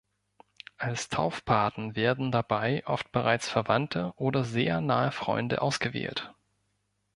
Als 0.79 1.09
Taufpaten 1.09 1.95
werden 1.95 2.31
dabei 2.31 2.81
oft 2.87 3.11
bereits 3.11 3.47
Verwandte 3.47 4.13
oder 4.15 4.43
sehr 4.43 4.81
nahe 4.81 5.11
Freunde 5.11 5.61
ausgewählt. 5.61 6.33